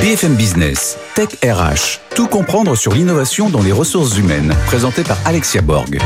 [0.00, 5.62] BFM Business, Tech RH, tout comprendre sur l'innovation dans les ressources humaines, présenté par Alexia
[5.62, 5.98] Borg.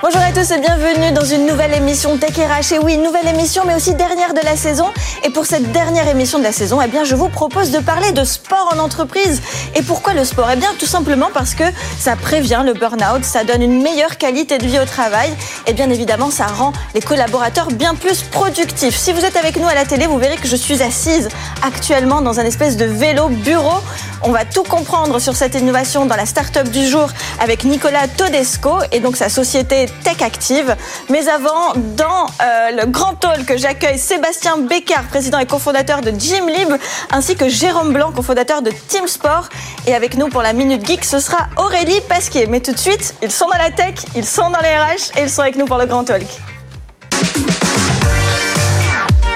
[0.00, 2.74] Bonjour à tous et bienvenue dans une nouvelle émission Tech RH.
[2.74, 4.86] Et oui, nouvelle émission, mais aussi dernière de la saison.
[5.24, 8.12] Et pour cette dernière émission de la saison, eh bien, je vous propose de parler
[8.12, 9.42] de sport en entreprise.
[9.74, 10.48] Et pourquoi le sport?
[10.52, 11.64] Eh bien, tout simplement parce que
[11.98, 15.32] ça prévient le burn-out, ça donne une meilleure qualité de vie au travail.
[15.66, 18.96] Et bien évidemment, ça rend les collaborateurs bien plus productifs.
[18.96, 21.28] Si vous êtes avec nous à la télé, vous verrez que je suis assise
[21.62, 23.80] actuellement dans un espèce de vélo bureau.
[24.22, 27.08] On va tout comprendre sur cette innovation dans la start-up du jour
[27.40, 30.76] avec Nicolas Todesco et donc sa société Tech Active.
[31.08, 36.10] Mais avant, dans euh, le grand hall que j'accueille Sébastien Bécard, président et cofondateur de
[36.10, 36.72] Gymlib,
[37.10, 39.48] ainsi que Jérôme Blanc, cofondateur de Team Sport.
[39.86, 42.46] Et avec nous pour la Minute Geek, ce sera Aurélie Pasquier.
[42.46, 45.22] Mais tout de suite, ils sont dans la tech, ils sont dans les RH et
[45.22, 46.26] ils sont avec nous pour le grand talk.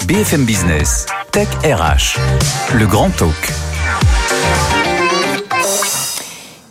[0.07, 2.19] BFM Business, Tech RH,
[2.75, 3.62] le grand talk.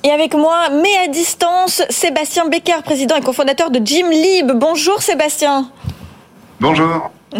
[0.03, 4.51] Et avec moi, mais à distance, Sébastien Becker, président et cofondateur de Gymlib.
[4.55, 5.69] Bonjour Sébastien.
[6.59, 7.11] Bonjour.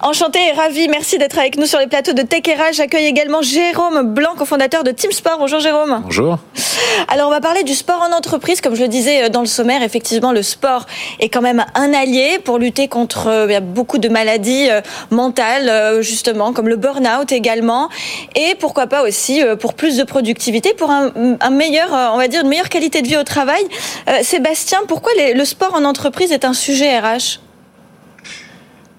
[0.00, 4.14] Enchanté et ravi, merci d'être avec nous sur les plateaux de Tech J'accueille également Jérôme
[4.14, 5.38] Blanc, cofondateur de Team Sport.
[5.40, 6.02] Bonjour Jérôme.
[6.04, 6.38] Bonjour.
[7.08, 9.48] Alors on va parler du sport en entreprise, comme je le disais euh, dans le
[9.48, 9.82] sommaire.
[9.82, 10.86] Effectivement, le sport
[11.18, 16.52] est quand même un allié pour lutter contre euh, beaucoup de maladies euh, mentales, justement,
[16.52, 17.88] comme le burn-out également,
[18.36, 21.10] et pourquoi pas aussi pour plus de productivité, pour un,
[21.50, 23.62] meilleur, on va dire, une meilleure qualité de vie au travail.
[24.22, 27.40] Sébastien, pourquoi le sport en entreprise est un sujet RH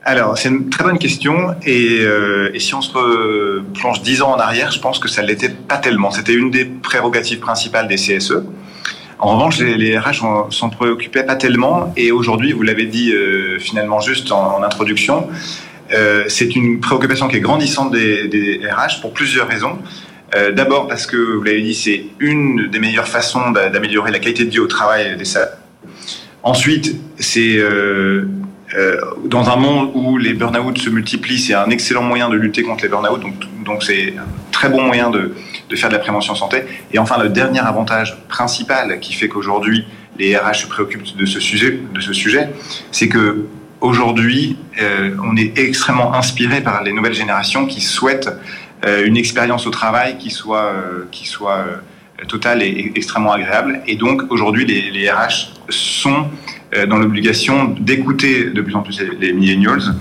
[0.06, 1.56] alors, c'est une très bonne question.
[1.68, 5.28] Euh, et, si on se plonge dix ans en arrière, je pense que ça ne
[5.28, 6.10] l'était pas tellement.
[6.12, 8.44] C'était une des prérogatives principales des CSE.
[9.20, 10.22] En revanche, les, RH
[10.52, 11.94] s'en préoccupaient pas tellement.
[11.98, 15.28] Et aujourd'hui, vous l'avez dit euh, finalement juste en, introduction,
[15.92, 19.78] euh, c'est une préoccupation qui est grandissante des, RH pour plusieurs raisons.
[20.56, 24.52] D'abord parce que, vous l'avez dit, c'est une des meilleures façons d'améliorer la qualité de
[24.52, 25.56] vie au travail des salariés.
[26.44, 28.26] Ensuite, c'est euh,
[29.26, 32.84] dans un monde où les burn-out se multiplient, c'est un excellent moyen de lutter contre
[32.84, 33.34] les burn-out, donc
[33.66, 35.36] donc c'est un très bon moyen de,
[35.70, 36.64] de, faire de la prévention santé.
[36.92, 39.86] Et enfin, le dernier avantage principal qui fait qu'aujourd'hui
[40.18, 42.50] les RH se préoccupent de ce sujet, de ce sujet,
[42.92, 43.46] c'est que
[43.82, 48.30] aujourd'hui, euh, on est extrêmement inspiré par les nouvelles générations qui souhaitent
[48.86, 51.78] euh, une expérience au travail qui soit, euh, qui soit euh,
[52.28, 53.82] totale et extrêmement agréable.
[53.88, 56.26] Et donc aujourd'hui, les, les RH sont
[56.76, 59.96] euh, dans l'obligation d'écouter de plus en plus les millennials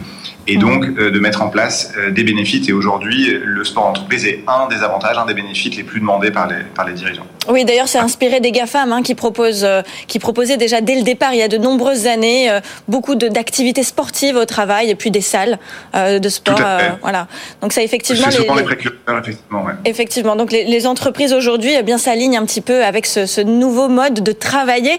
[0.47, 2.69] et donc euh, de mettre en place euh, des bénéfices.
[2.69, 6.31] Et aujourd'hui, le sport entreprise est un des avantages, un des bénéfices les plus demandés
[6.31, 7.27] par les, par les dirigeants.
[7.49, 11.03] Oui, d'ailleurs, c'est inspiré des GAFAM hein, qui, proposent, euh, qui proposaient déjà dès le
[11.03, 12.51] départ, il y a de nombreuses années,
[12.89, 15.59] beaucoup d'activités sportives au travail et puis des salles
[15.95, 16.61] de sport.
[17.03, 17.27] voilà.
[17.61, 18.29] Donc ça, effectivement...
[18.31, 19.65] C'est souvent les, précurseurs, effectivement.
[19.65, 19.73] Ouais.
[19.85, 20.37] Effectivement.
[20.37, 23.89] Donc les, les entreprises aujourd'hui eh bien s'alignent un petit peu avec ce, ce, nouveau
[23.89, 24.99] mode de travailler.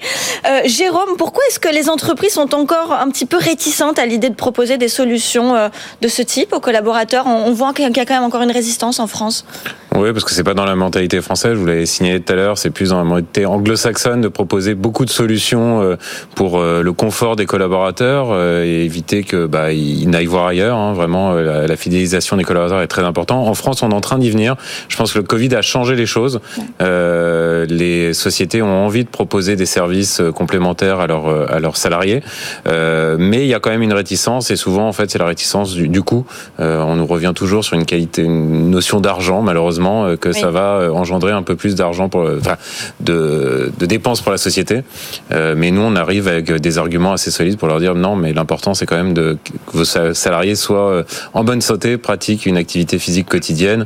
[0.65, 4.35] Jérôme, pourquoi est-ce que les entreprises sont encore un petit peu réticentes à l'idée de
[4.35, 5.69] proposer des solutions euh,
[6.01, 7.25] de ce type aux collaborateurs?
[7.27, 9.45] On voit qu'il y a quand même encore une résistance en France.
[9.95, 11.57] Oui, parce que c'est pas dans la mentalité française.
[11.57, 12.38] Vous l'avez signalé tout à l'heure.
[12.55, 15.95] C'est plus dans la mentalité anglo-saxonne de proposer beaucoup de solutions euh,
[16.35, 18.33] pour euh, le confort des collaborateurs
[18.63, 20.77] et éviter que bah ils n'aillent voir ailleurs.
[20.77, 20.93] Hein.
[20.93, 23.45] Vraiment, la, fidélisation des collaborateurs est très important.
[23.45, 24.55] En France, on est en train d'y venir.
[24.89, 26.41] Je pense que le Covid a changé les choses.
[26.79, 32.21] les sociétés ont envie de proposer des services complémentaires à leurs à leurs salariés,
[32.65, 35.73] mais il y a quand même une réticence et souvent en fait c'est la réticence
[35.73, 36.25] du, du coût.
[36.59, 40.49] Euh, on nous revient toujours sur une qualité, une notion d'argent, malheureusement, euh, que ça
[40.51, 42.57] va euh, engendrer un peu plus d'argent pour, enfin,
[42.99, 44.81] de, dépenses pour la société.
[45.31, 48.73] mais nous, on arrive avec des arguments assez solides pour leur dire non, mais l'important,
[48.73, 49.37] c'est quand même de,
[49.67, 51.03] que vos salariés soient
[51.33, 53.85] en bonne santé, pratiquent une activité physique quotidienne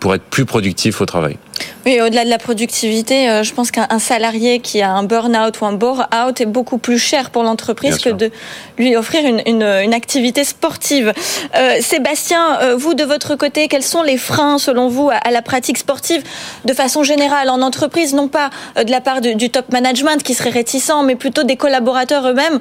[0.00, 1.38] pour être plus productifs au travail.
[1.86, 5.66] Oui, au-delà de la productivité, euh, je pense qu'un salarié qui a un burn-out ou
[5.66, 8.30] un bore-out est beaucoup plus cher pour l'entreprise que de
[8.76, 11.12] lui offrir une, une, une activité sportive.
[11.54, 15.40] Euh, Sébastien, euh, vous de votre côté, quels sont les freins selon vous à, la
[15.40, 16.22] pratique sportive
[16.64, 20.34] de façon générale en entreprise, non pas de la part du, du top management qui
[20.34, 22.58] serait réticent, mais plutôt des collaborateurs eux-mêmes?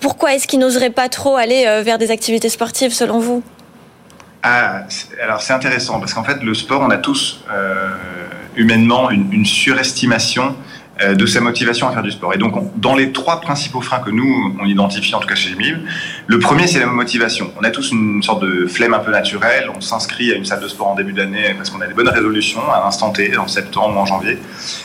[0.00, 3.42] Pourquoi est-ce qu'ils n'oseraient pas trop aller vers des activités sportives selon vous?
[4.50, 4.82] Ah,
[5.22, 7.90] alors c'est intéressant parce qu'en fait le sport, on a tous euh,
[8.56, 10.56] humainement une, surestimation
[11.02, 12.32] euh, de sa motivation à faire du sport.
[12.32, 15.50] Et donc, dans les trois principaux freins que nous, on identifie, en tout cas chez
[15.50, 15.76] Gemib,
[16.26, 17.52] le premier, c'est la motivation.
[17.60, 19.68] On a tous une sorte de flemme un peu naturelle.
[19.76, 22.08] On s'inscrit à une salle de sport en début d'année parce qu'on a des bonnes
[22.08, 24.38] résolutions à l'instant T, en septembre ou en janvier.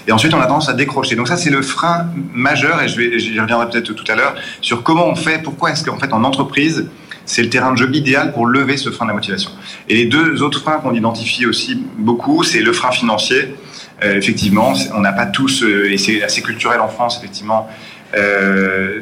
[0.08, 1.16] Et ensuite, on a tendance à décrocher.
[1.16, 4.84] Donc ça, c'est le frein majeur, et je j'y reviendrai peut-être tout à l'heure, sur
[4.84, 6.90] comment on fait, pourquoi est-ce qu'en fait, en entreprise,
[7.26, 9.52] c'est le terrain de jeu idéal pour lever ce frein de la motivation.
[9.88, 13.56] Et les deux autres freins qu'on identifie aussi beaucoup, c'est le frein financier
[14.04, 17.70] euh, effectivement, on n'a pas tous, euh, et c'est assez culturel en France, effectivement,
[18.16, 19.00] euh,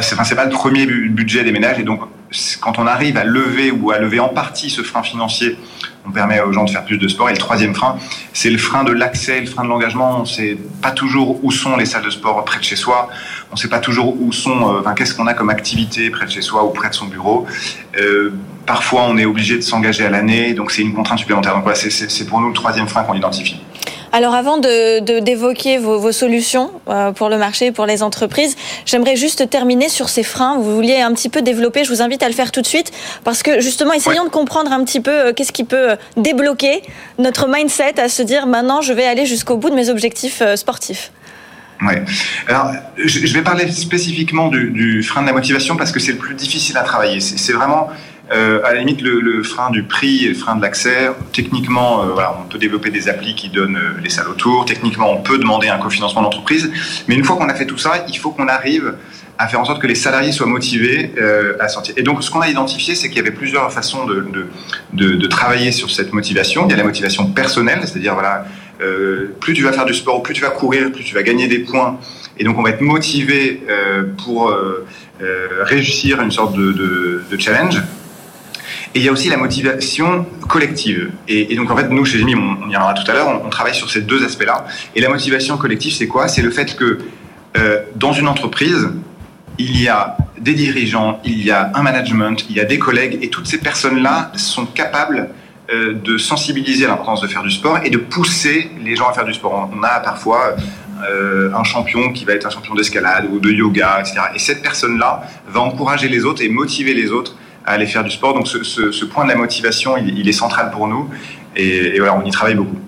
[0.00, 2.00] c'est pas le premier budget des ménages, et donc
[2.60, 5.56] quand on arrive à lever ou à lever en partie ce frein financier,
[6.06, 7.28] on permet aux gens de faire plus de sport.
[7.28, 7.96] Et le troisième frein,
[8.32, 10.18] c'est le frein de l'accès, le frein de l'engagement.
[10.18, 13.08] On ne sait pas toujours où sont les salles de sport près de chez soi.
[13.50, 16.30] On ne sait pas toujours où sont, enfin, qu'est-ce qu'on a comme activité près de
[16.30, 17.46] chez soi ou près de son bureau.
[17.98, 18.32] Euh,
[18.66, 21.54] parfois, on est obligé de s'engager à l'année, donc c'est une contrainte supplémentaire.
[21.54, 23.60] Donc c'est pour nous le troisième frein qu'on identifie.
[24.16, 29.14] Alors avant de d'évoquer vos, vos, solutions euh, pour le marché, pour les entreprises, j'aimerais
[29.14, 30.56] juste terminer sur ces freins.
[30.56, 31.84] Vous vouliez un petit peu développer.
[31.84, 32.92] Je vous invite à le faire tout de suite
[33.24, 36.80] parce que justement, essayons de comprendre un petit peu euh, qu'est-ce qui peut euh, débloquer
[37.18, 41.12] notre mindset à se dire maintenant, je vais aller jusqu'au bout de mes objectifs sportifs.
[41.82, 41.96] Oui.
[42.48, 46.18] Alors, je vais parler spécifiquement du, du frein de la motivation parce que c'est le
[46.18, 47.20] plus difficile à travailler.
[47.20, 47.90] C'est vraiment
[48.32, 52.14] euh, à la limite, le, frein du prix et le frein de l'accès, techniquement, euh,
[52.40, 54.64] on peut développer des applis qui donnent euh, les salles autour.
[54.64, 56.70] Techniquement, on peut demander un cofinancement d'entreprise.
[57.06, 58.94] Mais une fois qu'on a fait tout ça, il faut qu'on arrive
[59.38, 61.12] à faire en sorte que les salariés soient motivés
[61.60, 61.94] à sortir.
[61.98, 65.90] Et donc, ce qu'on a identifié, c'est qu'il y avait plusieurs façons de, travailler sur
[65.90, 66.66] cette motivation.
[66.66, 68.46] Il y a la motivation personnelle, c'est-à-dire, voilà,
[69.40, 71.58] plus tu vas faire du sport, plus tu vas courir, plus tu vas gagner des
[71.58, 71.98] points.
[72.38, 73.60] Et donc, on va être motivé
[74.24, 74.56] pour
[75.66, 77.82] réussir une sorte de challenge.
[78.94, 81.10] Et il y a aussi la motivation collective.
[81.28, 83.74] Et, donc, en fait, nous, chez Jimmy, on, y reviendra tout à l'heure, on, travaille
[83.74, 84.66] sur ces deux aspects-là.
[84.94, 86.28] Et la motivation collective, c'est quoi?
[86.28, 86.98] C'est le fait que
[87.56, 88.88] euh, dans une entreprise,
[89.58, 93.18] il y a des dirigeants, il y a un management, il y a des collègues,
[93.22, 95.30] et toutes ces personnes-là sont capables
[95.72, 99.12] euh, de sensibiliser à l'importance de faire du sport et de pousser les gens à
[99.12, 99.68] faire du sport.
[99.76, 100.54] On a parfois
[101.10, 104.20] euh, un champion qui va être un champion d'escalade ou de yoga, etc.
[104.34, 107.34] Et cette personne-là va encourager les autres et motiver les autres
[107.66, 108.34] à aller faire du sport.
[108.34, 111.10] Donc ce, ce, point de la motivation, il, il, est central pour nous.
[111.56, 112.78] Et, et voilà, on y travaille beaucoup.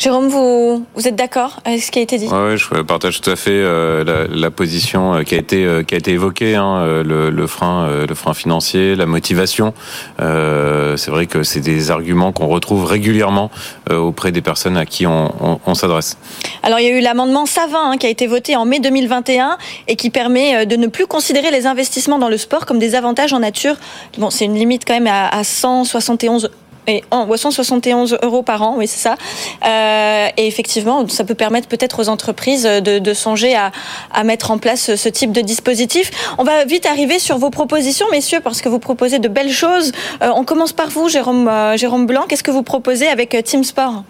[0.00, 2.26] Jérôme, vous, vous êtes d'accord avec ce qui a été dit?
[2.32, 5.82] Oui, je partage tout à fait euh, la, la, position euh, qui a été euh,
[5.82, 9.74] qui a été évoquée, hein, le, le, frein, le frein financier, la motivation.
[10.18, 13.50] c'est vrai que c'est des arguments qu'on retrouve régulièrement
[13.90, 16.16] auprès des personnes à qui on, on, on s'adresse.
[16.62, 19.58] Alors, il y a eu l'amendement Savin hein, qui a été voté en mai 2021
[19.86, 23.34] et qui permet de ne plus considérer les investissements dans le sport comme des avantages
[23.34, 23.74] en nature.
[24.16, 26.48] Bon, c'est une limite quand même à, à 171
[26.86, 29.16] et en 171 euros par an, oui c'est ça.
[29.64, 33.70] Euh, et effectivement, ça peut permettre peut-être aux entreprises de, songer à,
[34.12, 36.10] à, mettre en place ce type de dispositif.
[36.38, 39.92] On va vite arriver sur vos propositions, messieurs, parce que vous proposez de belles choses.
[40.22, 42.24] Euh, on commence par vous, Jérôme, euh, Jérôme Blanc.
[42.28, 44.04] Qu'est-ce que vous proposez avec Team Sport?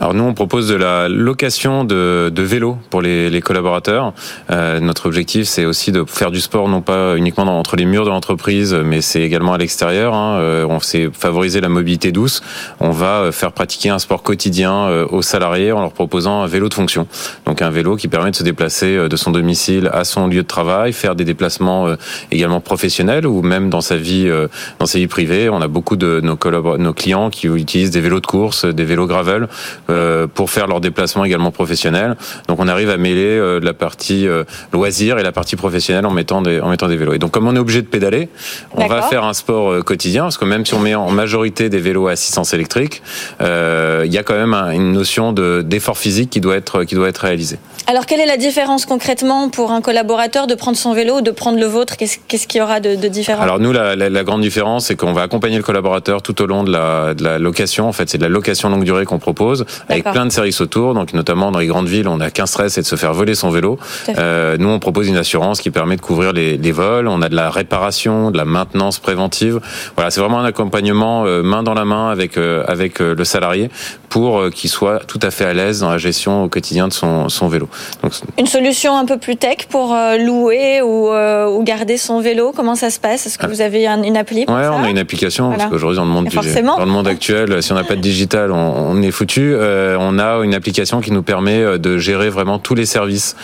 [0.00, 4.12] Alors nous, on propose de la location de, de vélos pour les, les collaborateurs.
[4.48, 8.04] Euh, notre objectif, c'est aussi de faire du sport, non pas uniquement entre les murs
[8.04, 10.14] de l'entreprise, mais c'est également à l'extérieur.
[10.14, 10.38] Hein.
[10.38, 12.44] Euh, on sait favoriser la mobilité douce.
[12.78, 16.46] On va euh, faire pratiquer un sport quotidien euh, aux salariés en leur proposant un
[16.46, 17.08] vélo de fonction.
[17.46, 20.46] Donc un vélo qui permet de se déplacer de son domicile à son lieu de
[20.46, 21.88] travail, faire des déplacements
[22.30, 24.30] également professionnels ou même dans sa vie,
[24.78, 25.48] dans sa vie privée.
[25.48, 26.38] On a beaucoup de nos,
[26.78, 29.48] nos clients qui utilisent des vélos de course, des vélos gravel
[29.87, 29.87] euh,
[30.34, 32.16] pour faire leurs déplacements également professionnels.
[32.46, 36.10] Donc on arrive à mêler euh, la partie euh, loisir et la partie professionnelle en
[36.10, 37.14] mettant des en mettant des vélos.
[37.14, 38.28] Et donc comme on est obligé de pédaler,
[38.72, 41.78] on va faire un sport quotidien parce que même si on met en majorité des
[41.78, 43.02] vélos à assistance électrique,
[43.40, 47.08] il y a quand même une notion de d'effort physique qui doit être qui doit
[47.08, 47.58] être réalisé.
[47.86, 51.30] Alors quelle est la différence concrètement pour un collaborateur de prendre son vélo ou de
[51.30, 51.96] prendre le vôtre?
[51.96, 53.42] Qu'est-ce qu'il y aura de, de différent?
[53.42, 56.46] Alors nous la, la, la grande différence c'est qu'on va accompagner le collaborateur tout au
[56.46, 57.88] long de la, de la location.
[57.88, 60.94] En fait c'est de la location longue durée qu'on propose avec plein de services autour.
[60.94, 63.34] Donc notamment dans les grandes villes, on a qu'un stress, c'est de se faire voler
[63.34, 63.78] son vélo.
[64.18, 67.08] Euh, nous, on propose une assurance qui permet de couvrir les, les, vols.
[67.08, 69.60] On a de la réparation, de la maintenance préventive.
[69.96, 73.24] Voilà, c'est vraiment un accompagnement euh, main dans la main avec euh, avec euh, le
[73.24, 73.70] salarié
[74.08, 76.92] pour euh, qu'il soit tout à fait à l'aise dans la gestion au quotidien de
[76.92, 77.67] son, son vélo.
[78.02, 82.52] Donc, une solution un peu plus tech pour louer ou, ou garder son vélo.
[82.54, 83.26] Comment ça se passe?
[83.26, 84.72] Est-ce que vous avez une appli pour ouais, ça?
[84.72, 85.58] on a une application voilà.
[85.58, 88.00] parce qu'aujourd'hui dans le monde du, dans le monde actuel, si on n'a pas de
[88.00, 89.56] digital, on, on est foutu dessus,
[89.98, 93.36] on a une application qui nous permet de gérer vraiment tous les services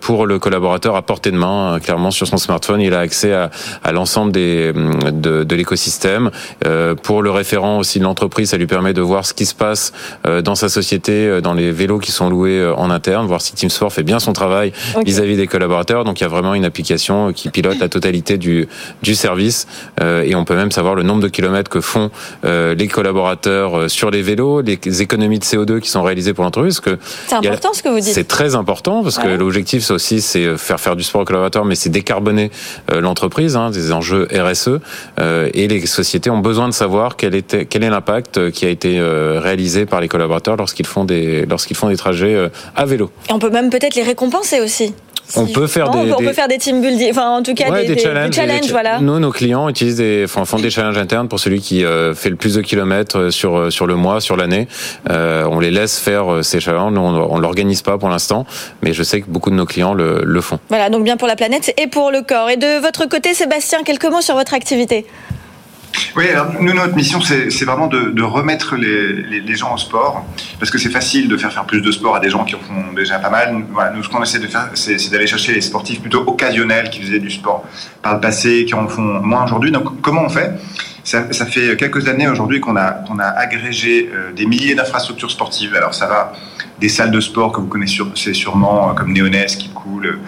[0.00, 1.78] pour le collaborateur à portée de main.
[1.82, 3.50] Clairement, sur son smartphone, il a accès à,
[3.84, 6.30] à l'ensemble des de, de l'écosystème.
[7.02, 9.92] pour le référent aussi de l'entreprise, ça lui permet de voir ce qui se passe
[10.44, 14.02] dans sa société, dans les vélos qui sont loués en interne, voir si TeamSport fait
[14.02, 14.72] bien son travail
[15.04, 16.04] vis-à-vis des collaborateurs.
[16.04, 18.68] Donc il y a vraiment une application qui pilote la totalité du,
[19.02, 19.66] du service
[20.00, 22.10] euh, et on peut même savoir le nombre de kilomètres que font
[22.44, 26.44] euh, les collaborateurs euh, sur les vélos, les économies de CO2 qui sont réalisées pour
[26.44, 26.80] l'entreprise.
[27.26, 28.14] C'est important ce que vous dites.
[28.14, 31.74] C'est très important parce que l'objectif aussi c'est faire faire du sport aux collaborateurs, mais
[31.74, 32.50] c'est décarboner
[32.92, 34.80] l'entreprise, hein, des enjeux RSE
[35.18, 39.00] et les sociétés ont besoin de savoir quel était quel est l'impact qui a été
[39.00, 43.10] réalisé par les collaborateurs lorsqu'ils font des lorsqu'ils font des trajets à vélo.
[43.28, 44.92] Et on peut même peut-être les récompenser aussi.
[45.34, 47.98] On peut faire des, on peut faire des team building, enfin en tout cas des,
[47.98, 49.00] challenges, voilà.
[49.00, 52.30] Nous, nos clients utilisent des, enfin, font des challenges internes pour celui qui euh, fait
[52.30, 54.68] le plus de kilomètres euh, sur euh, sur le mois, sur l'année.
[55.08, 56.96] on les laisse faire ces challenges.
[56.96, 58.46] on, on l'organise pas pour l'instant,
[58.82, 60.58] mais je sais que beaucoup de nos clients le, le font.
[60.68, 62.50] Voilà, donc bien pour la planète et pour le corps.
[62.50, 65.06] Et de votre côté, Sébastien, quelques mots sur votre activité.
[66.16, 70.24] Oui, alors nous, notre mission, c'est vraiment de, remettre les, gens au sport,
[70.58, 72.58] parce que c'est facile de faire faire plus de sport à des gens qui en
[72.58, 73.54] font déjà pas mal.
[73.94, 77.18] Nous, ce qu'on essaie de faire, c'est d'aller chercher les sportifs plutôt occasionnels qui faisaient
[77.18, 77.66] du sport
[78.00, 79.70] par le passé, qui en font moins aujourd'hui.
[79.70, 80.52] Donc, comment on fait?
[81.04, 83.04] Ça, fait quelques années aujourd'hui qu'on a,
[83.36, 85.74] agrégé euh, des milliers d'infrastructures sportives.
[85.74, 86.32] Alors, ça va
[86.80, 90.18] des salles de sport que vous connaissez sûrement, euh, comme Néonès, qui coule,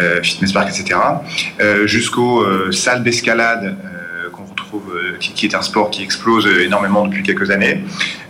[0.00, 0.98] euh, Fitness Park, etc.,
[1.86, 3.76] jusqu'aux salles d'escalade
[4.74, 7.82] euh, qui, est un sport qui explose énormément depuis quelques années.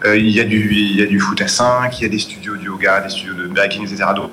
[0.05, 2.09] Euh, il, y a du, il y a du foot à 5, il y a
[2.09, 4.05] des studios de yoga, des studios de biking, etc.
[4.15, 4.31] Donc,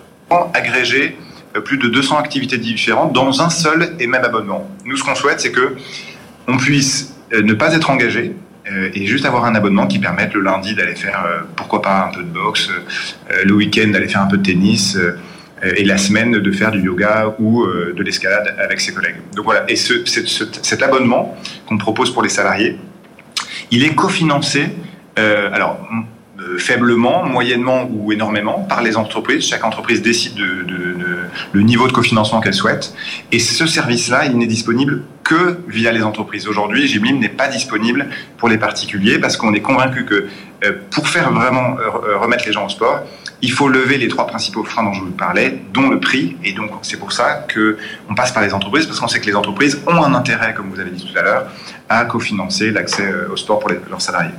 [0.54, 1.18] agréger
[1.56, 4.70] euh, plus de 200 activités différentes dans un seul et même abonnement.
[4.86, 5.76] Nous, ce qu'on souhaite, c'est que
[6.48, 8.36] on puisse ne pas être engagé,
[8.94, 12.24] et juste avoir un abonnement qui permette le lundi d'aller faire, pourquoi pas, un peu
[12.24, 12.70] de boxe,
[13.44, 15.18] le week-end d'aller faire un peu de tennis, euh,
[15.76, 19.18] et la semaine de faire du yoga ou euh, de l'escalade avec ses collègues.
[19.36, 22.78] Donc voilà, et ce, cet abonnement qu'on propose pour les salariés,
[23.72, 24.70] il est cofinancé,
[25.18, 25.80] euh, alors
[26.58, 29.48] faiblement, moyennement ou énormément par les entreprises.
[29.48, 30.66] Chaque entreprise décide de,
[31.54, 32.94] le niveau de cofinancement qu'elle souhaite.
[33.32, 36.48] Et ce service-là, il n'est disponible que via les entreprises.
[36.48, 38.08] Aujourd'hui, Gimlim n'est pas disponible
[38.38, 40.28] pour les particuliers parce qu'on est convaincu que
[40.92, 41.78] pour faire vraiment
[42.22, 43.02] remettre les gens au sport,
[43.42, 46.38] il faut lever les trois principaux freins dont je vous parlais, dont le prix.
[46.44, 49.36] Et donc, c'est pour ça qu'on passe par les entreprises, parce qu'on sait que les
[49.36, 51.51] entreprises ont un intérêt, comme vous avez dit tout à l'heure,
[51.89, 54.32] à cofinancer l'accès euh, au sport pour leurs salariés.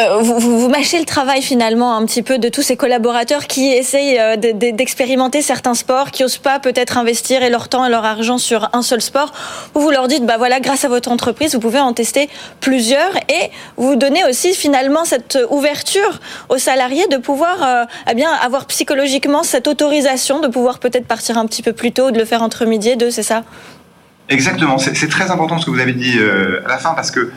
[0.00, 4.18] Euh, vous, mâchez le travail finalement un petit peu de tous ces collaborateurs qui essayent
[4.18, 8.70] euh, d'expérimenter certains sports, qui n'osent pas peut-être investir leur temps et leur argent sur
[8.72, 9.32] un seul sport.
[9.74, 12.30] Vous, vous leur dites, bah voilà, grâce à votre entreprise, vous pouvez en tester
[12.60, 18.30] plusieurs et vous donnez aussi finalement cette ouverture aux salariés de pouvoir euh, eh bien
[18.30, 22.24] avoir psychologiquement cette autorisation de pouvoir peut-être partir un petit peu plus tôt, de le
[22.24, 23.42] faire entre midi et deux, c'est ça?
[24.28, 24.78] Exactement.
[24.78, 26.16] C'est très important ce que vous avez dit
[26.64, 27.32] à la fin parce que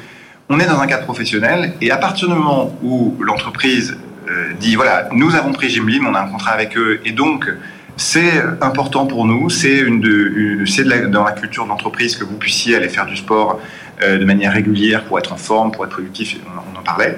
[0.54, 3.98] on est dans un cadre professionnel et à partir du moment où l'entreprise
[4.30, 7.52] euh, dit voilà, nous avons pris Jimlim, on a un contrat avec eux et donc
[7.98, 12.76] c'est important pour nous, c'est une, de, dans la culture de l'entreprise que vous puissiez
[12.76, 13.60] aller faire du sport
[14.04, 17.18] euh, de manière régulière pour être en forme, pour être productif, on, en parlait.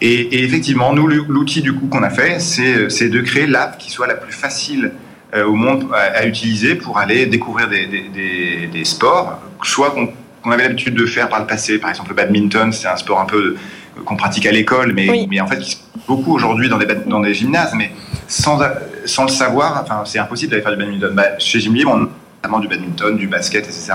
[0.00, 4.06] Et, effectivement, nous, l'outil du coup qu'on a fait, c'est de créer l'app qui soit
[4.06, 4.92] la plus facile
[5.34, 10.08] euh, au monde à, utiliser pour aller découvrir des, des sports, soit qu'on
[10.42, 11.78] qu'on avait l'habitude de faire par le passé.
[11.78, 13.56] Par exemple, le badminton, c'est un sport un peu
[14.04, 15.60] qu'on pratique à l'école, mais, mais en fait,
[16.06, 17.92] beaucoup aujourd'hui dans des, dans des gymnases, mais
[18.26, 18.58] sans,
[19.04, 21.14] sans le savoir, enfin, c'est impossible d'aller faire du badminton.
[21.14, 22.08] Bah, chez Gym Libre, on
[22.42, 23.92] notamment du badminton, du basket, etc.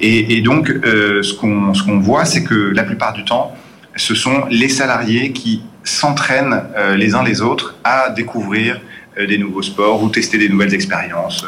[0.00, 3.52] Et, et donc, euh, ce qu'on ce qu'on voit, c'est que la plupart du temps,
[3.96, 8.80] ce sont les salariés qui s'entraînent euh, les uns les autres à découvrir
[9.18, 11.44] euh, des nouveaux sports ou tester des nouvelles expériences,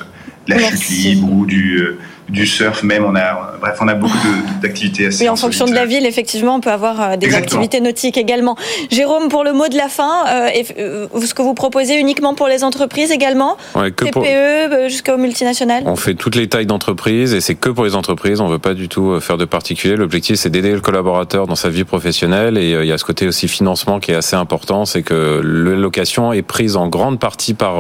[0.49, 1.97] la chute libre ou du
[2.28, 3.04] du surf même.
[3.04, 4.16] On a, bref, on a beaucoup
[4.62, 5.25] d'activités assez.
[5.25, 8.56] Oui, en fonction de la ville, effectivement, on peut avoir euh, des activités nautiques également.
[8.90, 12.49] Jérôme, pour le mot de la fin, euh, euh, ce que vous proposez uniquement pour
[12.49, 15.85] les entreprises également ouais, que TPE jusqu'aux multinationales?
[15.87, 18.40] On fait toutes les tailles d'entreprises et c'est que pour les entreprises.
[18.40, 19.97] On veut pas du tout faire de particulier.
[19.97, 23.26] L'objectif, c'est d'aider le collaborateur dans sa vie professionnelle et il y a ce côté
[23.26, 24.85] aussi financement qui est assez important.
[24.85, 27.76] C'est que la location est prise en grande partie par,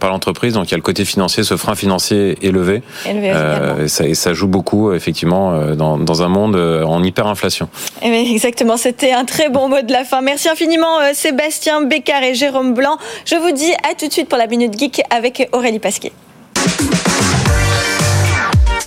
[0.00, 0.54] par l'entreprise.
[0.54, 2.82] Donc il y a le côté financier, ce frein financier élevé.
[3.08, 3.32] élevé
[3.84, 7.68] et ça, joue beaucoup effectivement euh, dans, un monde euh, en hyperinflation.
[8.02, 10.20] Eh exactement, c'était un très bon mot de la fin.
[10.20, 12.98] Merci infiniment euh, Sébastien Bécard et Jérôme Blanc.
[13.24, 16.12] Je vous dis à tout de suite pour la Minute Geek avec Aurélie Pasquier.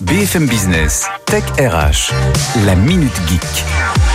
[0.00, 2.12] BFM Business, Tech RH,
[2.64, 4.07] la Minute Geek.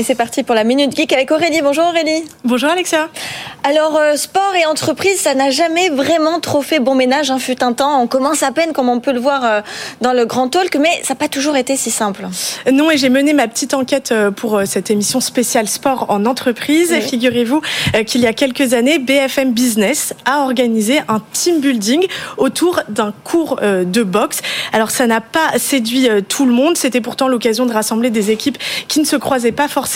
[0.00, 1.60] Et c'est parti pour la Minute Geek avec Aurélie.
[1.60, 2.24] Bonjour Aurélie.
[2.42, 3.10] Bonjour Alexia.
[3.64, 7.30] Alors, euh, sport et entreprise, ça n'a jamais vraiment trop fait bon ménage.
[7.30, 9.60] Hein, fut un temps, on commence à peine, comme on peut le voir euh,
[10.00, 12.26] dans le Grand Talk, mais ça n'a pas toujours été si simple.
[12.72, 16.92] Non, et j'ai mené ma petite enquête euh, pour cette émission spéciale sport en entreprise.
[16.92, 17.60] Et figurez-vous
[18.06, 22.06] qu'il y a quelques années, BFM Business a organisé un team building
[22.38, 24.40] autour d'un cours de boxe.
[24.72, 26.78] Alors, ça n'a pas séduit tout le monde.
[26.78, 28.56] C'était pourtant l'occasion de rassembler des équipes
[28.88, 29.89] qui ne se croisaient pas forcément.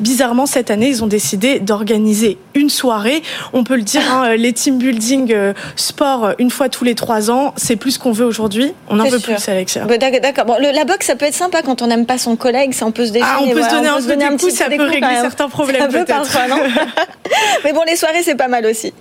[0.00, 3.22] Bizarrement, cette année, ils ont décidé d'organiser une soirée.
[3.52, 6.94] On peut le dire, hein, les team building euh, sport euh, une fois tous les
[6.94, 8.72] trois ans, c'est plus qu'on veut aujourd'hui.
[8.88, 9.84] On en veut plus, Alexia.
[9.84, 10.44] Bah, d'accord.
[10.44, 12.92] Bon, la boxe, ça peut être sympa quand on n'aime pas son collègue, ça on
[12.92, 13.28] peut se défier.
[13.28, 13.88] Ah, on peut se donner
[14.24, 16.48] un, peu de coup, ça peut régler certains problèmes peut-être.
[16.48, 16.56] non
[17.64, 18.92] Mais bon, les soirées, c'est pas mal aussi.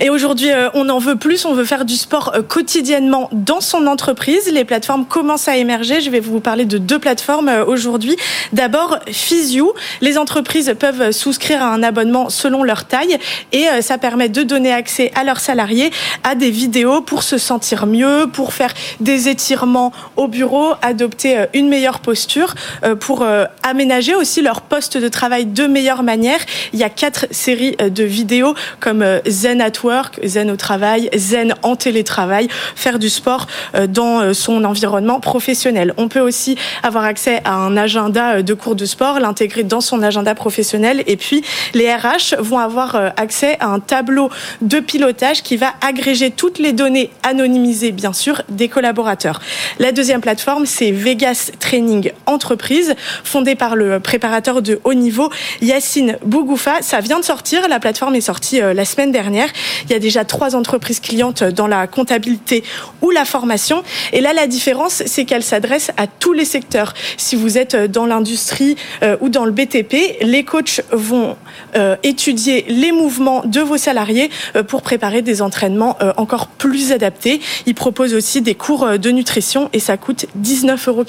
[0.00, 1.44] Et aujourd'hui, euh, on en veut plus.
[1.44, 4.50] On veut faire du sport euh, quotidiennement dans son entreprise.
[4.52, 6.00] Les plateformes commencent à émerger.
[6.00, 8.16] Je vais vous parler de deux plateformes euh, aujourd'hui.
[8.52, 9.74] D'abord, Physio.
[10.00, 13.18] Les entreprises peuvent souscrire à un abonnement selon leur taille
[13.52, 15.90] et ça permet de donner accès à leurs salariés
[16.24, 21.68] à des vidéos pour se sentir mieux, pour faire des étirements au bureau, adopter une
[21.68, 22.54] meilleure posture,
[23.00, 23.26] pour
[23.62, 26.40] aménager aussi leur poste de travail de meilleure manière.
[26.72, 31.76] Il y a quatre séries de vidéos comme Zen Work, Zen au travail, Zen en
[31.76, 35.94] télétravail, faire du sport euh, dans euh, son environnement professionnel.
[35.96, 39.80] On peut aussi avoir accès à un agenda euh, de cours de sport, l'intégrer dans
[39.80, 41.02] son agenda professionnel.
[41.06, 46.30] Et puis, les RH vont avoir accès à un tableau de pilotage qui va agréger
[46.30, 49.40] toutes les données anonymisées, bien sûr, des collaborateurs.
[49.78, 56.18] La deuxième plateforme, c'est Vegas Training Entreprise, fondée par le préparateur de haut niveau Yacine
[56.24, 56.82] Bougoufa.
[56.82, 59.47] Ça vient de sortir, la plateforme est sortie la semaine dernière.
[59.84, 62.64] Il y a déjà trois entreprises clientes dans la comptabilité
[63.02, 63.82] ou la formation.
[64.12, 66.94] Et là, la différence, c'est qu'elle s'adresse à tous les secteurs.
[67.16, 71.36] Si vous êtes dans l'industrie euh, ou dans le BTP, les coachs vont
[71.76, 77.40] euh, étudier les mouvements de vos salariés euh, pour préparer des entraînements encore plus adaptés.
[77.66, 81.04] Ils proposent aussi des cours de nutrition et ça coûte 19,90 euros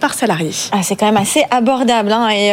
[0.00, 0.50] par salarié.
[0.72, 2.12] Ah, c'est quand même assez abordable.
[2.12, 2.28] Hein.
[2.30, 2.52] Et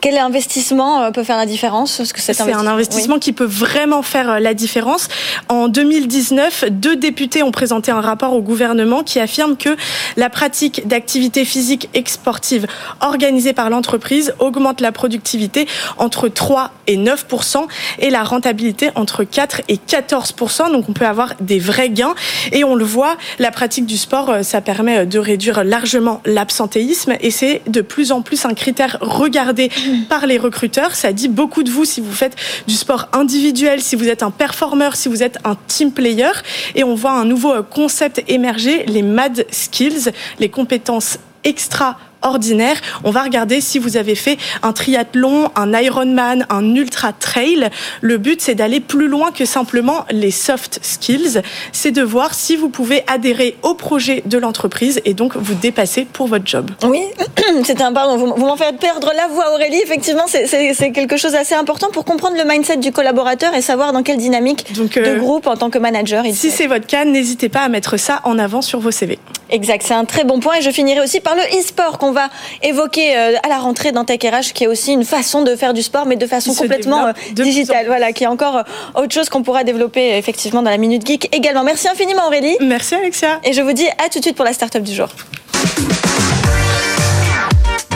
[0.00, 2.02] quel investissement peut faire la différence?
[2.04, 5.08] C'est un investissement qui peut vraiment faire la différence.
[5.48, 9.76] En 2019, deux députés ont présenté un rapport au gouvernement qui affirme que
[10.16, 12.66] la pratique d'activités physiques et sportives
[13.00, 15.66] organisées par l'entreprise augmente la productivité
[15.98, 17.66] entre 3 et 9%
[17.98, 20.34] et la rentabilité entre 4 et 14
[20.70, 22.14] Donc on peut avoir des vrais gains
[22.52, 27.14] et on le voit, la pratique du sport, euh, ça permet de réduire largement l'absentéisme
[27.20, 29.70] et c'est de plus en plus un critère regardé
[30.08, 30.94] par les recruteurs.
[30.94, 34.30] Ça dit beaucoup de vous si vous faites du sport individuel, si vous êtes un
[34.36, 36.32] performeur, si vous êtes un team player.
[36.74, 42.76] Et on voit un nouveau concept émerger, les MAD Skills, les compétences extra ordinaire.
[43.04, 47.70] On va regarder si vous avez fait un triathlon, un Ironman, un ultra trail.
[48.00, 51.42] Le but, c'est d'aller plus loin que simplement les soft skills.
[51.72, 56.06] C'est de voir si vous pouvez adhérer au projet de l'entreprise et donc vous dépasser
[56.12, 56.70] pour votre job.
[56.84, 57.02] Oui,
[57.64, 58.16] c'est un pardon.
[58.16, 59.80] Vous, m'en faites perdre la voix, Aurélie.
[59.82, 64.02] Effectivement, c'est quelque chose d'assez important pour comprendre le mindset du collaborateur et savoir dans
[64.02, 66.24] quelle dynamique de euh, groupe en tant que manager.
[66.32, 69.18] si c'est votre cas, n'hésitez pas à mettre ça en avant sur vos CV.
[69.50, 70.56] Exact, c'est un très bon point.
[70.56, 72.30] Et je finirai aussi par le e-sport qu'on va
[72.62, 75.74] évoquer euh, à la rentrée dans Tech RH, qui est aussi une façon de faire
[75.74, 77.86] du sport, mais de façon complètement euh, digitale.
[77.86, 81.34] Voilà, qui est encore euh, autre chose qu'on pourra développer effectivement dans la Minute Geek
[81.34, 81.62] également.
[81.62, 82.56] Merci infiniment Aurélie.
[82.60, 83.40] Merci Alexia.
[83.44, 85.08] Et je vous dis à tout de suite pour la start-up du jour.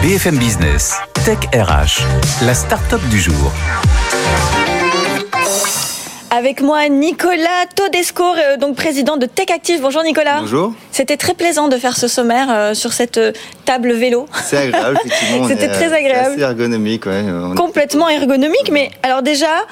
[0.02, 2.02] BFM Business, Tech RH,
[2.44, 3.52] la start-up du jour.
[6.30, 9.80] Avec moi, Nicolas Todesco, euh, donc président de Tech Active.
[9.80, 10.40] Bonjour Nicolas.
[10.40, 10.74] Bonjour.
[10.92, 13.32] C'était très plaisant de faire ce sommaire euh, sur cette euh,
[13.64, 14.26] table vélo.
[14.44, 15.48] C'est agréable, effectivement.
[15.48, 16.34] C'était très agréable.
[16.36, 17.24] C'est ergonomique, ouais.
[17.56, 19.64] Complètement ergonomique, mais alors déjà,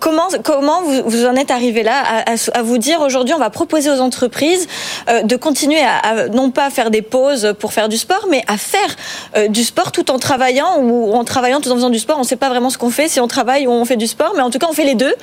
[0.00, 3.50] Comment, comment vous, vous, en êtes arrivé là à, à, vous dire aujourd'hui on va
[3.50, 4.66] proposer aux entreprises
[5.10, 8.56] euh, de continuer à, non pas faire des pauses pour faire du sport, mais à
[8.56, 8.96] faire
[9.36, 12.16] euh, du sport tout en travaillant ou en travaillant tout en faisant du sport.
[12.16, 14.06] On ne sait pas vraiment ce qu'on fait, si on travaille ou on fait du
[14.06, 15.14] sport, mais en tout cas on fait les deux.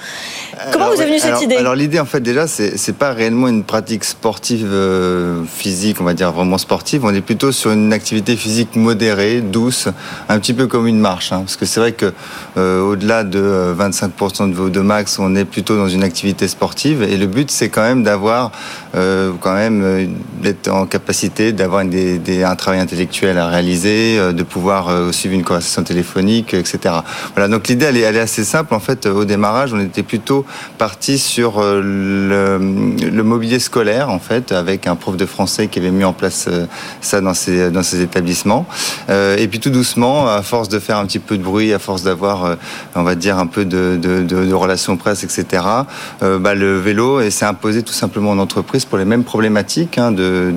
[0.71, 1.55] Comment vous est venue cette idée?
[1.55, 6.13] Alors l'idée en fait déjà c'est pas réellement une pratique sportive euh, physique, on va
[6.13, 7.03] dire vraiment sportive.
[7.03, 9.87] On est plutôt sur une activité physique modérée, douce,
[10.29, 12.13] un petit peu comme une marche, hein, parce que c'est vrai que
[12.55, 17.03] au-delà de 25% de vos VO2 max, on est plutôt dans une activité sportive.
[17.03, 18.51] Et le but, c'est quand même d'avoir,
[18.95, 20.05] euh, quand même, euh,
[20.41, 26.53] d'être en capacité d'avoir un travail intellectuel à réaliser, de pouvoir suivre une conversation téléphonique,
[26.53, 26.95] etc.
[27.35, 27.47] Voilà.
[27.47, 28.73] Donc l'idée, elle est, assez simple.
[28.73, 30.45] En fait, au démarrage, on était plutôt
[30.77, 36.03] parti sur le, mobilier scolaire, en fait, avec un prof de français qui avait mis
[36.03, 36.49] en place
[37.01, 38.65] ça dans ses, établissements.
[39.09, 42.03] et puis tout doucement, à force de faire un petit peu de bruit, à force
[42.03, 42.57] d'avoir,
[42.95, 45.63] on va dire, un peu de, de, de, relations presse, etc.,
[46.23, 50.13] euh, bah, le vélo s'est imposé tout simplement en entreprise pour les mêmes problématiques hein,
[50.17, 50.51] euh,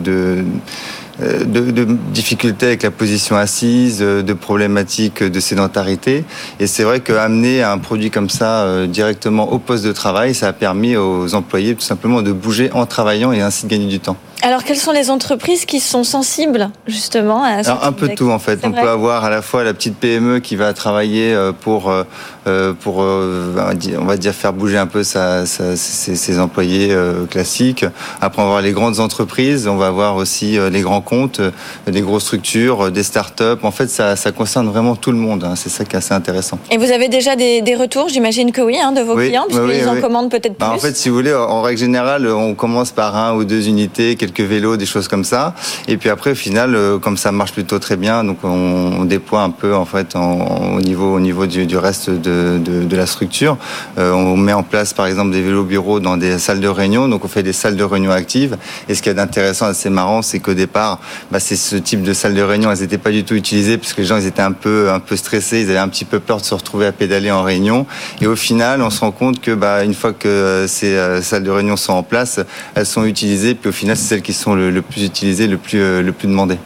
[1.18, 6.24] de, difficultés avec la position assise, euh, de problématiques de sédentarité.
[6.58, 10.52] Et c'est vrai qu'amener un produit comme ça directement au poste de travail, ça a
[10.52, 14.16] permis aux employés tout simplement de bouger en travaillant et ainsi de gagner du temps.
[14.42, 18.30] Alors, quelles sont les entreprises qui sont sensibles justement à Alors, Un peu de tout
[18.30, 18.60] en fait.
[18.62, 22.04] On peut avoir à la fois la petite PME qui va travailler euh, pour, euh,
[22.46, 26.96] euh, pour on va dire, faire bouger un peu sa, sa, ses, ses, employés
[27.30, 27.84] classiques.
[28.20, 31.40] Après, on va avoir les grandes entreprises, on va avoir aussi les grands comptes,
[31.86, 33.64] des grosses structures, des start-up.
[33.64, 35.44] En fait, ça, ça concerne vraiment tout le monde.
[35.44, 35.54] Hein.
[35.56, 36.58] C'est ça qui est assez intéressant.
[36.70, 39.88] Et vous avez déjà des, des retours, j'imagine que oui, hein, de vos clients, puisqu'ils
[39.88, 40.76] en commandent peut-être bah, plus.
[40.76, 44.16] en fait, si vous voulez, en règle générale, on commence par un ou deux unités,
[44.16, 45.54] quelques vélos, des choses comme ça.
[45.88, 49.42] Et puis après, au final, euh, comme ça marche plutôt très bien, donc on, déploie
[49.42, 53.56] un peu en fait au niveau au niveau du, reste de, de, la structure.
[53.98, 57.08] Euh, on met en place par exemple des vélos bureaux dans des salles de réunion,
[57.08, 58.56] donc on fait des salles de réunion actives.
[58.88, 61.00] Et ce qui est d'intéressant, assez marrant, c'est qu'au départ,
[61.32, 63.94] bah, c'est ce type de salles de réunion, elles n'étaient pas du tout utilisées parce
[63.94, 66.20] que les gens ils étaient un peu un peu stressés, ils avaient un petit peu
[66.20, 67.86] peur de se retrouver à pédaler en réunion.
[68.20, 71.42] Et au final, on se rend compte que bah, une fois que ces euh, salles
[71.42, 72.40] de réunion sont en place,
[72.74, 73.54] elles sont utilisées.
[73.54, 76.58] Puis au final, c'est qui sont le, plus utilisé, le plus, euh, le plus demandé.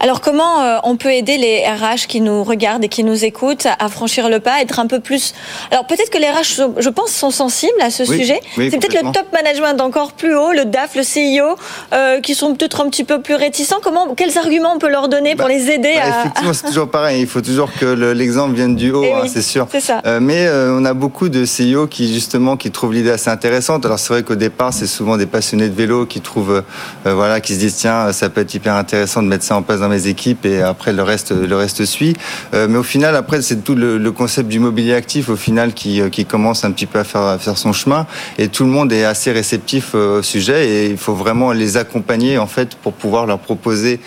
[0.00, 3.66] Alors comment euh, on peut aider les RH qui nous regardent et qui nous écoutent
[3.78, 5.34] à franchir le pas, être un peu plus...
[5.70, 8.40] Alors peut-être que les RH, je pense, sont sensibles à ce sujet.
[8.56, 11.56] c'est peut-être le top management encore plus haut, le DAF, le CIO,
[11.92, 13.78] euh, qui sont peut-être un petit peu plus réticents.
[13.82, 16.20] Comment, quels arguments on peut leur donner pour bah, les aider bah, à...
[16.20, 17.20] Effectivement, c'est toujours pareil.
[17.20, 19.66] Il faut toujours que l'exemple vienne du haut, eh hein, c'est sûr.
[19.70, 20.02] C'est ça.
[20.06, 23.84] Euh, mais on a beaucoup de CIO qui justement qui trouvent l'idée assez intéressante.
[23.84, 26.62] Alors c'est vrai qu'au départ, c'est souvent des passionnés de vélo qui trouvent,
[27.04, 29.80] voilà, qui se disent tiens, ça peut être hyper intéressant de mettre ça en place
[29.80, 32.14] dans mes équipes et après le reste, le reste suit.
[32.54, 36.00] Euh, mais au final, après, c'est tout le, concept du mobilier actif au final qui,
[36.00, 38.06] euh, qui commence un petit peu à faire, faire son chemin
[38.38, 41.76] et tout le monde est assez réceptif euh, au sujet et il faut vraiment les
[41.76, 44.00] accompagner en fait pour pouvoir leur proposer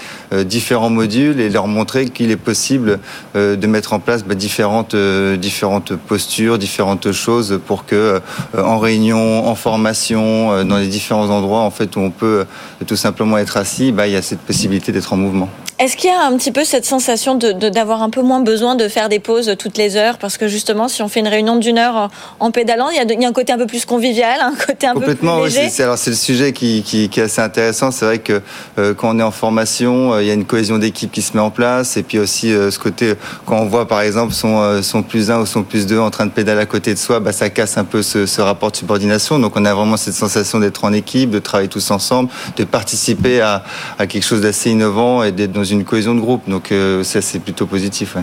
[0.45, 2.99] différents modules et leur montrer qu'il est possible
[3.35, 8.21] de mettre en place bah, différentes, différentes postures, différentes choses pour que
[8.57, 12.45] en réunion, en formation, dans les différents endroits en fait où on peut
[12.85, 15.38] tout simplement être assis, bah, il y a cette possibilité d'être en mouvement.
[15.39, 15.68] mismo.
[15.79, 18.75] Est-ce qu'il y a un petit peu cette sensation d'avoir de, un peu moins besoin
[18.75, 20.17] de faire des pauses toutes les heures?
[20.17, 22.09] Parce que justement, si on fait une réunion d'une heure
[22.41, 24.53] en pédalant, il y, a, il y, a, un côté un peu plus convivial, un
[24.55, 25.69] côté un peu plus léger.
[25.71, 27.91] Oui, alors c'est le sujet qui, qui, qui, est assez intéressant.
[27.91, 28.41] C'est vrai que
[28.77, 31.33] euh, quand on est en formation, euh, il y a une cohésion d'équipe qui se
[31.33, 31.95] met en place.
[31.95, 33.13] Et puis aussi euh, ce côté,
[33.45, 36.25] quand on voit par exemple son, son plus un ou son plus deux en train
[36.25, 38.75] de pédaler à côté de soi, bah, ça casse un peu ce, ce rapport de
[38.75, 39.39] subordination.
[39.39, 43.39] Donc on a vraiment cette sensation d'être en équipe, de travailler tous ensemble, de participer
[43.39, 43.63] à,
[43.97, 46.49] à quelque chose d'assez innovant et d'être dans une cohésion de groupe.
[46.49, 48.15] Donc euh, ça, c'est plutôt positif.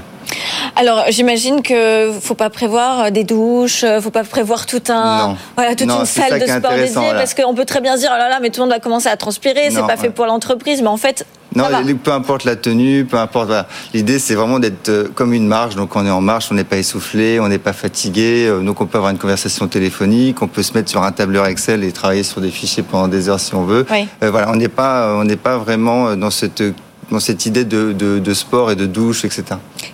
[0.75, 5.91] Alors, j'imagine que faut pas prévoir des douches, faut pas prévoir tout un, voilà, toute
[5.91, 8.39] une salle de sport dédiée, parce qu'on peut très bien se dire, oh là là,
[8.43, 10.97] mais tout le monde va commencer à transpirer, c'est pas fait pour l'entreprise, mais en
[10.97, 11.25] fait,
[11.57, 11.65] non,
[12.03, 13.51] peu importe la tenue, peu importe.
[13.95, 15.75] L'idée, c'est vraiment d'être euh, comme une marche.
[15.75, 18.47] Donc, on est en marche, on n'est pas essoufflé, on n'est pas fatigué.
[18.47, 21.47] Euh, donc, on peut avoir une conversation téléphonique, on peut se mettre sur un tableur
[21.47, 23.87] Excel et travailler sur des fichiers pendant des heures si on veut.
[24.23, 26.63] Euh, voilà, on n'est pas, on n'est pas vraiment dans cette
[27.11, 29.45] dans cette idée de, sport et de douche, etc.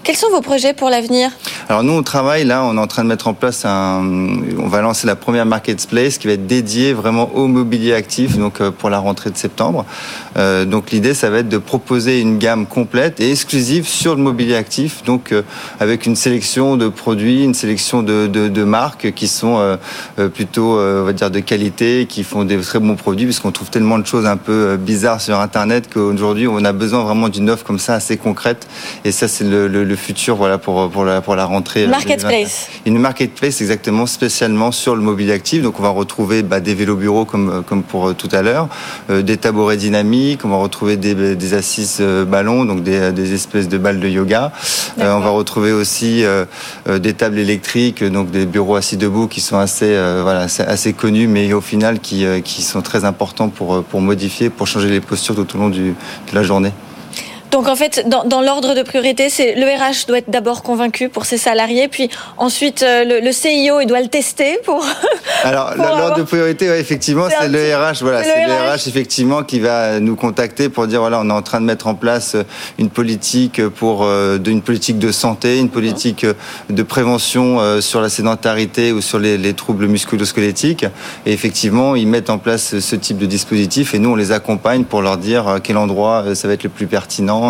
[0.03, 1.31] Quels sont vos projets pour l'avenir?
[1.69, 4.03] Alors nous, on travaille là, on est en train de mettre en place un,
[4.59, 8.61] on va lancer la première marketplace qui va être dédiée vraiment au mobilier actif, donc
[8.61, 9.87] euh, pour la rentrée de septembre.
[10.37, 14.23] Euh, donc l'idée, ça va être de proposer une gamme complète et exclusive sur le
[14.23, 15.43] mobilier actif, donc euh,
[15.81, 19.79] avec une sélection de produits, une sélection de, marques qui sont
[20.35, 23.99] plutôt, on va dire, de qualité, qui font des très bons produits, puisqu'on trouve tellement
[23.99, 27.81] de choses un peu bizarres sur Internet qu'aujourd'hui, on a besoin vraiment d'une offre comme
[27.81, 28.69] ça assez concrète.
[29.05, 31.62] Et ça, c'est le, futur voilà, pour la rentrée.
[31.89, 32.69] Marketplace.
[32.87, 35.63] Une marketplace exactement spécialement sur le mobilier actif.
[35.63, 38.69] Donc on va retrouver bah, des vélos bureaux comme, comme pour euh, tout à l'heure,
[39.11, 43.35] euh, des tabourets dynamiques, on va retrouver des, des assises euh, ballons, donc des, des,
[43.35, 44.53] espèces de balles de yoga.
[44.99, 46.25] on va retrouver aussi
[46.87, 51.53] des tables électriques, donc des bureaux assis debout qui sont assez, voilà, assez connus, mais
[51.53, 55.57] au final qui, qui sont très importants pour, pour modifier, pour changer les postures tout
[55.57, 56.73] au long du, de la journée.
[57.53, 61.11] Donc en fait, dans, dans l'ordre de priorité, c'est le RH doit être d'abord convaincu
[61.11, 64.83] pour ses salariés, puis ensuite euh, le, le, CIO il doit le tester pour.
[65.45, 66.17] Alors l'ordre avoir...
[66.17, 67.99] de priorité, ouais, effectivement, c'est le RH.
[68.01, 71.43] Voilà, c'est le RH effectivement qui va nous contacter pour dire voilà, on est en
[71.43, 72.37] train de mettre en place
[72.79, 76.25] une politique pour euh, une politique de santé, une politique
[76.71, 80.87] de prévention euh, sur la sédentarité ou sur les, les troubles musculo-squelettiques.
[81.27, 84.85] Et effectivement, ils mettent en place ce type de dispositif et nous on les accompagne
[84.85, 87.42] pour leur dire quel endroit ça va être le plus pertinent.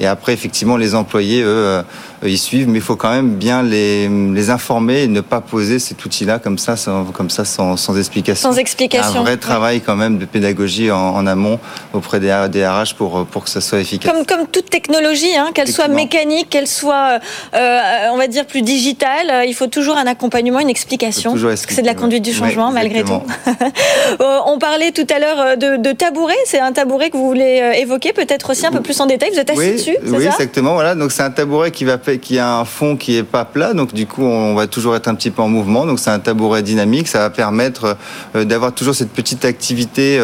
[0.00, 1.82] Et, après, effectivement, les employés, eux,
[2.24, 5.78] ils suivent, mais il faut quand même bien les, les informer et ne pas poser
[5.78, 8.50] cet outil-là comme ça, sans, comme ça, sans, sans explication.
[8.50, 9.20] Sans explication.
[9.20, 11.60] Un vrai travail quand même de pédagogie en, en amont
[11.92, 14.12] auprès des, des, RH pour pour que ça soit efficace.
[14.12, 17.20] Comme comme toute technologie, hein, qu'elle soit mécanique, qu'elle soit,
[17.54, 17.80] euh,
[18.12, 21.34] on va dire plus digitale, il faut toujours un accompagnement, une explication.
[21.54, 23.22] C'est de la conduite du changement ouais, malgré tout.
[24.46, 26.34] on parlait tout à l'heure de, de tabouret.
[26.46, 29.30] C'est un tabouret que vous voulez évoquer, peut-être aussi un peu plus en détail.
[29.32, 30.30] Vous êtes assis oui, dessus, Oui, ça?
[30.30, 30.74] exactement.
[30.74, 33.74] Voilà, donc c'est un tabouret qui va qui a un fond qui est pas plat,
[33.74, 35.86] donc du coup on va toujours être un petit peu en mouvement.
[35.86, 37.96] Donc c'est un tabouret dynamique, ça va permettre
[38.34, 40.18] d'avoir toujours cette petite activité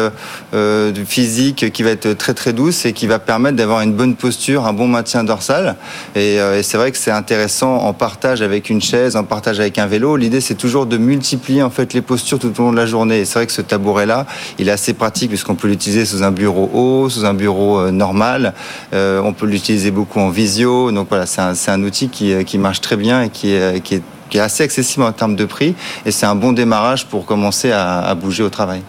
[0.53, 4.15] euh, physique qui va être très très douce et qui va permettre d'avoir une bonne
[4.15, 5.75] posture, un bon maintien dorsal.
[6.15, 9.77] Et, et c'est vrai que c'est intéressant en partage avec une chaise, en partage avec
[9.77, 10.17] un vélo.
[10.17, 13.19] L'idée c'est toujours de multiplier en fait les postures tout au long de la journée.
[13.19, 14.25] Et c'est vrai que ce tabouret là,
[14.57, 18.53] il est assez pratique puisqu'on peut l'utiliser sous un bureau haut, sous un bureau normal.
[18.93, 20.91] Euh, on peut l'utiliser beaucoup en visio.
[20.91, 24.01] Donc voilà, c'est un, outil qui, qui, marche très bien et qui est,
[24.35, 25.75] assez accessible en termes de prix.
[26.05, 28.81] Et c'est un bon démarrage pour commencer à bouger au travail.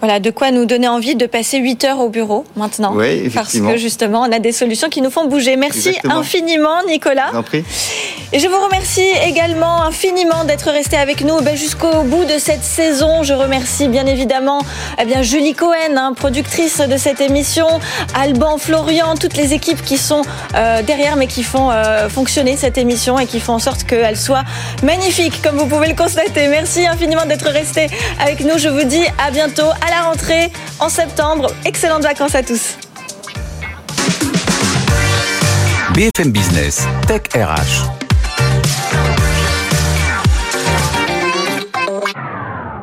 [0.00, 2.92] Voilà, de quoi nous donner envie de passer 8 heures au bureau maintenant.
[2.94, 5.56] Oui, parce que justement, on a des solutions qui nous font bouger.
[5.56, 6.16] Merci Exactement.
[6.16, 7.30] infiniment, Nicolas.
[7.32, 7.64] Je prie.
[8.32, 12.64] Et je vous remercie également infiniment d'être resté avec nous ben, jusqu'au bout de cette
[12.64, 13.22] saison.
[13.22, 14.60] Je remercie bien évidemment
[15.00, 17.66] eh bien, Julie Cohen, hein, productrice de cette émission,
[18.14, 20.22] Alban Florian, toutes les équipes qui sont
[20.56, 24.16] euh, derrière mais qui font euh, fonctionner cette émission et qui font en sorte qu'elle
[24.16, 24.44] soit
[24.82, 26.48] magnifique, comme vous pouvez le constater.
[26.48, 27.86] Merci infiniment d'être resté
[28.20, 28.58] avec nous.
[28.58, 31.52] Je vous dis à bientôt à rentrée en septembre.
[31.64, 32.76] Excellentes vacances à tous.
[35.94, 38.05] BFM Business, Tech RH.